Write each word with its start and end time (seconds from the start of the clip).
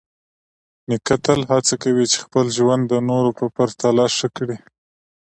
نیکه 0.87 1.15
تل 1.23 1.39
هڅه 1.51 1.75
کوي 1.83 2.05
چې 2.11 2.17
خپل 2.25 2.45
ژوند 2.57 2.83
د 2.87 2.93
نورو 3.09 3.31
په 3.39 3.45
پرتله 3.55 4.05
ښه 4.17 4.27
کړي. 4.37 4.57